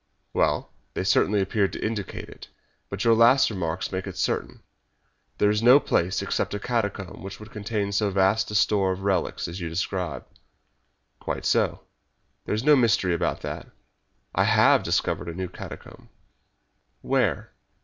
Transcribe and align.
"Well, 0.33 0.71
they 0.95 1.03
certainly 1.03 1.41
appeared 1.41 1.71
to 1.73 1.85
indicate 1.85 2.27
it, 2.27 2.47
but 2.89 3.03
your 3.03 3.13
last 3.13 3.51
remarks 3.51 3.91
make 3.91 4.07
it 4.07 4.17
certain. 4.17 4.63
There 5.37 5.51
is 5.51 5.61
no 5.61 5.79
place 5.79 6.23
except 6.23 6.55
a 6.55 6.59
catacomb 6.59 7.21
which 7.21 7.37
could 7.37 7.51
contain 7.51 7.91
so 7.91 8.09
vast 8.09 8.49
a 8.49 8.55
store 8.55 8.93
of 8.93 9.03
relics 9.03 9.47
as 9.47 9.59
you 9.59 9.69
describe." 9.69 10.25
"Quite 11.19 11.45
so. 11.45 11.81
There 12.45 12.55
is 12.55 12.63
no 12.63 12.75
mystery 12.75 13.13
about 13.13 13.41
that. 13.41 13.67
I 14.33 14.45
HAVE 14.45 14.81
discovered 14.81 15.29
a 15.29 15.35
new 15.35 15.49
catacomb." 15.49 16.09
"Where?" 17.01 17.51